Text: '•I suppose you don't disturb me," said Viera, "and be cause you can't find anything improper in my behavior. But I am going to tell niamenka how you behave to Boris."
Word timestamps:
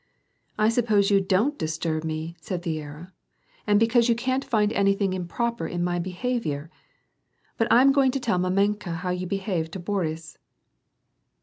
'•I 0.57 0.71
suppose 0.71 1.11
you 1.11 1.21
don't 1.21 1.59
disturb 1.59 2.03
me," 2.03 2.35
said 2.41 2.63
Viera, 2.63 3.11
"and 3.67 3.79
be 3.79 3.85
cause 3.85 4.09
you 4.09 4.15
can't 4.15 4.43
find 4.43 4.73
anything 4.73 5.13
improper 5.13 5.67
in 5.67 5.83
my 5.83 5.99
behavior. 5.99 6.71
But 7.55 7.71
I 7.71 7.81
am 7.83 7.91
going 7.91 8.09
to 8.09 8.19
tell 8.19 8.39
niamenka 8.39 8.95
how 9.05 9.11
you 9.11 9.27
behave 9.27 9.69
to 9.69 9.79
Boris." 9.79 10.39